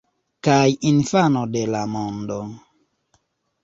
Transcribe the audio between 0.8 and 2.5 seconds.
infano de la mondo.